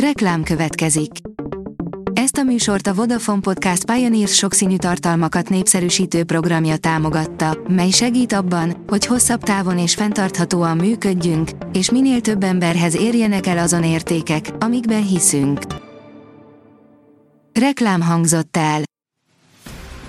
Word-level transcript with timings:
Reklám 0.00 0.42
következik. 0.42 1.10
Ezt 2.12 2.36
a 2.36 2.42
műsort 2.42 2.86
a 2.86 2.94
Vodafone 2.94 3.40
Podcast 3.40 3.84
Pioneers 3.84 4.34
sokszínű 4.34 4.76
tartalmakat 4.76 5.48
népszerűsítő 5.48 6.24
programja 6.24 6.76
támogatta, 6.76 7.58
mely 7.68 7.90
segít 7.90 8.32
abban, 8.32 8.84
hogy 8.86 9.06
hosszabb 9.06 9.42
távon 9.42 9.78
és 9.78 9.94
fenntarthatóan 9.94 10.76
működjünk, 10.76 11.50
és 11.72 11.90
minél 11.90 12.20
több 12.20 12.42
emberhez 12.42 12.96
érjenek 12.96 13.46
el 13.46 13.58
azon 13.58 13.84
értékek, 13.84 14.50
amikben 14.58 15.06
hiszünk. 15.06 15.60
Reklám 17.52 18.00
hangzott 18.00 18.56
el. 18.56 18.80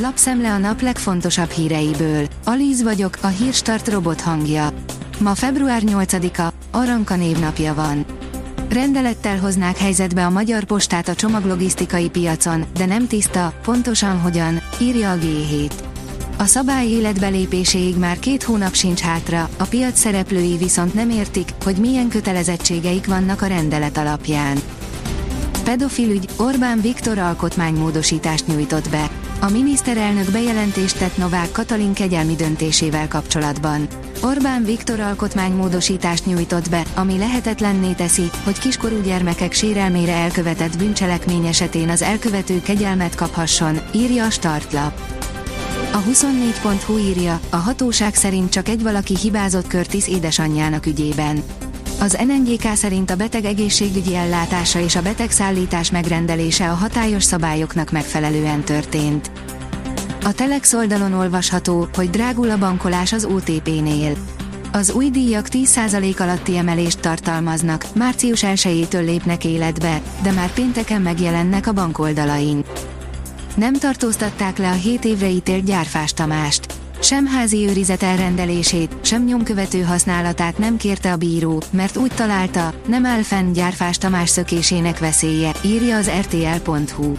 Lapszemle 0.00 0.52
a 0.52 0.58
nap 0.58 0.80
legfontosabb 0.80 1.50
híreiből. 1.50 2.26
Alíz 2.44 2.82
vagyok, 2.82 3.18
a 3.22 3.26
hírstart 3.26 3.88
robot 3.88 4.20
hangja. 4.20 4.68
Ma 5.20 5.34
február 5.34 5.82
8-a, 5.84 6.52
Aranka 6.70 7.16
névnapja 7.16 7.74
van. 7.74 8.06
Rendelettel 8.72 9.38
hoznák 9.38 9.78
helyzetbe 9.78 10.26
a 10.26 10.30
Magyar 10.30 10.64
Postát 10.64 11.08
a 11.08 11.14
csomaglogisztikai 11.14 12.08
piacon, 12.08 12.64
de 12.76 12.86
nem 12.86 13.06
tiszta, 13.06 13.52
pontosan 13.62 14.20
hogyan, 14.20 14.60
írja 14.80 15.10
a 15.10 15.16
G7. 15.16 15.70
A 16.38 16.44
szabály 16.44 16.86
életbelépéséig 16.86 17.96
már 17.96 18.18
két 18.18 18.42
hónap 18.42 18.74
sincs 18.74 19.00
hátra, 19.00 19.48
a 19.56 19.64
piac 19.64 19.98
szereplői 19.98 20.56
viszont 20.56 20.94
nem 20.94 21.10
értik, 21.10 21.48
hogy 21.64 21.76
milyen 21.76 22.08
kötelezettségeik 22.08 23.06
vannak 23.06 23.42
a 23.42 23.46
rendelet 23.46 23.96
alapján. 23.96 24.58
Pedofilügy, 25.64 26.28
Orbán 26.36 26.80
Viktor 26.80 27.18
alkotmánymódosítást 27.18 28.46
nyújtott 28.46 28.90
be. 28.90 29.10
A 29.40 29.48
miniszterelnök 29.48 30.30
bejelentést 30.30 30.98
tett 30.98 31.16
Novák 31.16 31.52
Katalin 31.52 31.92
kegyelmi 31.92 32.34
döntésével 32.34 33.08
kapcsolatban. 33.08 33.88
Orbán 34.22 34.64
Viktor 34.64 35.00
alkotmánymódosítást 35.00 36.26
nyújtott 36.26 36.70
be, 36.70 36.82
ami 36.94 37.18
lehetetlenné 37.18 37.92
teszi, 37.92 38.30
hogy 38.44 38.58
kiskorú 38.58 39.00
gyermekek 39.00 39.52
sérelmére 39.52 40.12
elkövetett 40.12 40.78
bűncselekmény 40.78 41.46
esetén 41.46 41.88
az 41.88 42.02
elkövető 42.02 42.60
kegyelmet 42.60 43.14
kaphasson, 43.14 43.78
írja 43.94 44.24
a 44.24 44.30
startlap. 44.30 45.00
A 45.92 46.02
24.hu 46.02 46.98
írja, 46.98 47.40
a 47.50 47.56
hatóság 47.56 48.14
szerint 48.14 48.50
csak 48.50 48.68
egy 48.68 48.82
valaki 48.82 49.16
hibázott 49.16 49.66
Körtis 49.66 50.08
édesanyjának 50.08 50.86
ügyében. 50.86 51.42
Az 52.00 52.18
NNGK 52.26 52.74
szerint 52.74 53.10
a 53.10 53.16
beteg 53.16 53.44
egészségügyi 53.44 54.14
ellátása 54.14 54.80
és 54.80 54.96
a 54.96 55.02
betegszállítás 55.02 55.90
megrendelése 55.90 56.70
a 56.70 56.74
hatályos 56.74 57.22
szabályoknak 57.22 57.90
megfelelően 57.90 58.60
történt. 58.60 59.30
A 60.24 60.32
Telex 60.32 60.72
oldalon 60.72 61.12
olvasható, 61.12 61.88
hogy 61.94 62.10
drágul 62.10 62.50
a 62.50 62.58
bankolás 62.58 63.12
az 63.12 63.24
OTP-nél. 63.24 64.16
Az 64.72 64.90
új 64.90 65.10
díjak 65.10 65.46
10% 65.50 66.20
alatti 66.20 66.56
emelést 66.56 67.00
tartalmaznak, 67.00 67.86
március 67.94 68.40
1-től 68.42 69.04
lépnek 69.04 69.44
életbe, 69.44 70.00
de 70.22 70.32
már 70.32 70.52
pénteken 70.52 71.02
megjelennek 71.02 71.66
a 71.66 71.72
bankoldalain. 71.72 72.64
Nem 73.54 73.74
tartóztatták 73.74 74.58
le 74.58 74.70
a 74.70 74.74
7 74.74 75.04
évre 75.04 75.28
ítélt 75.28 75.64
gyárfás 75.64 76.12
Tamást. 76.12 76.77
Sem 77.00 77.26
házi 77.26 77.66
őrizet 77.66 78.02
elrendelését, 78.02 78.96
sem 79.00 79.24
nyomkövető 79.24 79.82
használatát 79.82 80.58
nem 80.58 80.76
kérte 80.76 81.12
a 81.12 81.16
bíró, 81.16 81.62
mert 81.70 81.96
úgy 81.96 82.12
találta, 82.14 82.72
nem 82.86 83.04
áll 83.06 83.22
fenn 83.22 83.52
gyárfás 83.52 83.98
Tamás 83.98 84.28
szökésének 84.28 84.98
veszélye, 84.98 85.52
írja 85.64 85.96
az 85.96 86.10
rtl.hu. 86.20 87.12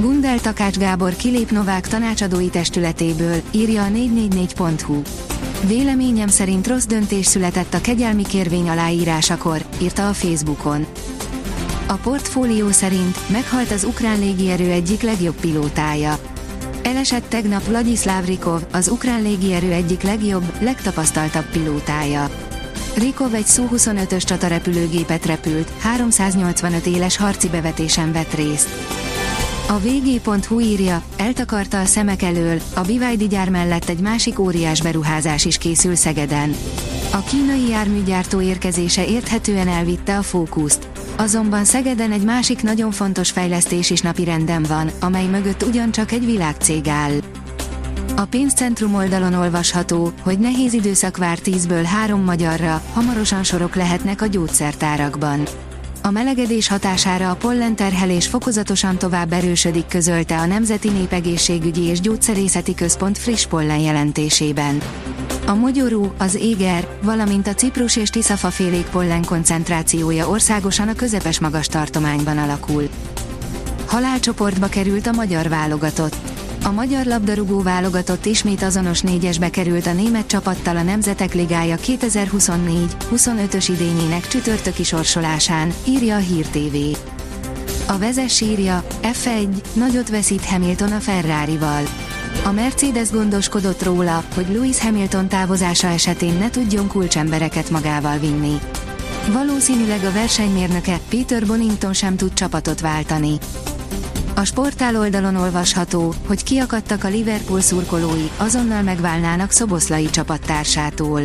Gundel 0.00 0.40
Takács 0.40 0.76
Gábor 0.76 1.16
kilép 1.16 1.50
Novák 1.50 1.88
tanácsadói 1.88 2.48
testületéből, 2.48 3.42
írja 3.50 3.84
a 3.84 3.88
444.hu. 3.88 5.02
Véleményem 5.66 6.28
szerint 6.28 6.66
rossz 6.66 6.84
döntés 6.84 7.26
született 7.26 7.74
a 7.74 7.80
kegyelmi 7.80 8.22
kérvény 8.22 8.68
aláírásakor, 8.68 9.64
írta 9.82 10.08
a 10.08 10.12
Facebookon. 10.12 10.86
A 11.86 11.94
portfólió 11.94 12.70
szerint 12.70 13.30
meghalt 13.30 13.70
az 13.70 13.84
ukrán 13.84 14.18
légierő 14.18 14.70
egyik 14.70 15.02
legjobb 15.02 15.40
pilótája. 15.40 16.18
Elesett 16.86 17.28
tegnap 17.28 17.66
Vladislav 17.66 18.24
Rikov, 18.24 18.62
az 18.72 18.88
ukrán 18.88 19.22
légierő 19.22 19.72
egyik 19.72 20.02
legjobb, 20.02 20.52
legtapasztaltabb 20.60 21.50
pilótája. 21.50 22.30
Rikov 22.96 23.34
egy 23.34 23.46
Su-25-ös 23.46 24.24
csatarepülőgépet 24.24 25.26
repült, 25.26 25.70
385 25.78 26.86
éles 26.86 27.16
harci 27.16 27.48
bevetésen 27.48 28.12
vett 28.12 28.34
részt. 28.34 28.68
A 29.68 29.78
vg.hu 29.78 30.60
írja, 30.60 31.02
eltakarta 31.16 31.80
a 31.80 31.84
szemek 31.84 32.22
elől, 32.22 32.60
a 32.74 32.80
BYD 32.80 33.28
gyár 33.28 33.48
mellett 33.48 33.88
egy 33.88 34.00
másik 34.00 34.38
óriás 34.38 34.82
beruházás 34.82 35.44
is 35.44 35.58
készül 35.58 35.94
Szegeden. 35.94 36.54
A 37.12 37.20
kínai 37.20 37.68
járműgyártó 37.68 38.40
érkezése 38.40 39.06
érthetően 39.06 39.68
elvitte 39.68 40.18
a 40.18 40.22
fókuszt. 40.22 40.88
Azonban 41.18 41.64
Szegeden 41.64 42.12
egy 42.12 42.24
másik 42.24 42.62
nagyon 42.62 42.90
fontos 42.90 43.30
fejlesztés 43.30 43.90
is 43.90 44.00
napirenden 44.00 44.62
van, 44.62 44.90
amely 45.00 45.26
mögött 45.26 45.62
ugyancsak 45.62 46.12
egy 46.12 46.26
világcég 46.26 46.88
áll. 46.88 47.12
A 48.16 48.24
pénzcentrum 48.24 48.94
oldalon 48.94 49.34
olvasható, 49.34 50.12
hogy 50.22 50.38
nehéz 50.38 50.72
időszak 50.72 51.16
vár 51.16 51.38
10-ből 51.44 51.84
3 51.84 52.20
magyarra, 52.20 52.82
hamarosan 52.92 53.42
sorok 53.42 53.74
lehetnek 53.74 54.22
a 54.22 54.26
gyógyszertárakban. 54.26 55.42
A 56.02 56.10
melegedés 56.10 56.68
hatására 56.68 57.30
a 57.30 57.34
pollenterhelés 57.36 58.26
fokozatosan 58.26 58.98
tovább 58.98 59.32
erősödik 59.32 59.86
közölte 59.86 60.38
a 60.38 60.46
Nemzeti 60.46 60.88
Népegészségügyi 60.88 61.82
és 61.82 62.00
Gyógyszerészeti 62.00 62.74
Központ 62.74 63.18
friss 63.18 63.46
pollen 63.46 63.78
jelentésében. 63.78 64.78
A 65.46 65.54
mogyorú, 65.54 66.12
az 66.18 66.34
éger, 66.34 66.88
valamint 67.02 67.46
a 67.46 67.54
ciprus 67.54 67.96
és 67.96 68.08
tiszafafélék 68.08 68.86
pollen 68.86 69.24
koncentrációja 69.24 70.28
országosan 70.28 70.88
a 70.88 70.94
közepes 70.94 71.40
magas 71.40 71.66
tartományban 71.66 72.38
alakul. 72.38 72.88
Halálcsoportba 73.86 74.66
került 74.66 75.06
a 75.06 75.12
magyar 75.12 75.48
válogatott. 75.48 76.16
A 76.64 76.70
magyar 76.70 77.04
labdarúgó 77.04 77.62
válogatott 77.62 78.24
ismét 78.26 78.62
azonos 78.62 79.00
négyesbe 79.00 79.50
került 79.50 79.86
a 79.86 79.92
német 79.92 80.26
csapattal 80.26 80.76
a 80.76 80.82
Nemzetek 80.82 81.34
Ligája 81.34 81.76
2024-25-ös 81.76 83.66
idényének 83.68 84.28
csütörtöki 84.28 84.82
sorsolásán, 84.82 85.72
írja 85.84 86.14
a 86.14 86.18
Hír 86.18 86.46
TV. 86.46 86.76
A 87.88 87.98
vezes 87.98 88.40
írja, 88.40 88.86
F1, 89.02 89.48
nagyot 89.72 90.08
veszít 90.10 90.44
Hamilton 90.44 90.92
a 90.92 91.00
Ferrari-val. 91.00 91.82
A 92.44 92.50
Mercedes 92.50 93.10
gondoskodott 93.10 93.82
róla, 93.82 94.24
hogy 94.34 94.46
Lewis 94.52 94.80
Hamilton 94.80 95.28
távozása 95.28 95.86
esetén 95.86 96.34
ne 96.38 96.50
tudjon 96.50 96.88
kulcsembereket 96.88 97.70
magával 97.70 98.18
vinni. 98.18 98.58
Valószínűleg 99.32 100.04
a 100.04 100.12
versenymérnöke, 100.12 101.00
Peter 101.08 101.46
Bonington 101.46 101.92
sem 101.92 102.16
tud 102.16 102.32
csapatot 102.32 102.80
váltani. 102.80 103.38
A 104.34 104.44
sportál 104.44 104.96
oldalon 104.96 105.36
olvasható, 105.36 106.14
hogy 106.26 106.42
kiakadtak 106.42 107.04
a 107.04 107.08
Liverpool 107.08 107.60
szurkolói, 107.60 108.28
azonnal 108.36 108.82
megválnának 108.82 109.50
Szoboszlai 109.50 110.10
csapattársától. 110.10 111.20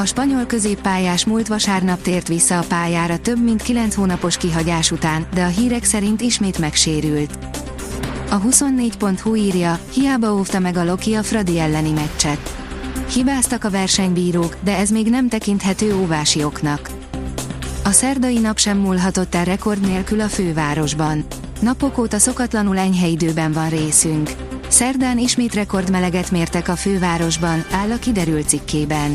A 0.00 0.06
spanyol 0.06 0.44
középpályás 0.46 1.24
múlt 1.24 1.48
vasárnap 1.48 2.02
tért 2.02 2.28
vissza 2.28 2.58
a 2.58 2.64
pályára 2.68 3.18
több 3.18 3.42
mint 3.42 3.62
9 3.62 3.94
hónapos 3.94 4.36
kihagyás 4.36 4.90
után, 4.90 5.26
de 5.34 5.42
a 5.42 5.46
hírek 5.46 5.84
szerint 5.84 6.20
ismét 6.20 6.58
megsérült. 6.58 7.38
A 8.30 8.40
24.hu 8.40 9.34
írja, 9.34 9.78
hiába 9.92 10.34
óvta 10.34 10.58
meg 10.58 10.76
a 10.76 10.84
Loki 10.84 11.14
a 11.14 11.22
Fradi 11.22 11.58
elleni 11.58 11.90
meccset. 11.90 12.54
Hibáztak 13.12 13.64
a 13.64 13.70
versenybírók, 13.70 14.56
de 14.62 14.76
ez 14.76 14.90
még 14.90 15.10
nem 15.10 15.28
tekinthető 15.28 15.94
óvási 15.94 16.44
oknak. 16.44 16.90
A 17.84 17.90
szerdai 17.90 18.38
nap 18.38 18.58
sem 18.58 18.78
múlhatott 18.78 19.34
el 19.34 19.44
rekord 19.44 19.80
nélkül 19.80 20.20
a 20.20 20.28
fővárosban. 20.28 21.24
Napok 21.60 21.98
óta 21.98 22.18
szokatlanul 22.18 22.78
enyhe 22.78 23.06
időben 23.06 23.52
van 23.52 23.68
részünk. 23.68 24.30
Szerdán 24.68 25.18
ismét 25.18 25.54
rekordmeleget 25.54 26.30
mértek 26.30 26.68
a 26.68 26.76
fővárosban, 26.76 27.64
áll 27.70 27.90
a 27.90 27.98
kiderült 27.98 28.48
cikkében. 28.48 29.14